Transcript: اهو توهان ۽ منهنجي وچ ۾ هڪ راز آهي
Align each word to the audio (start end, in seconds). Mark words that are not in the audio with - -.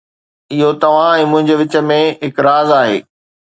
اهو 0.53 0.69
توهان 0.81 1.11
۽ 1.17 1.25
منهنجي 1.33 1.55
وچ 1.61 1.73
۾ 1.91 1.99
هڪ 2.25 2.35
راز 2.49 2.69
آهي 2.79 2.97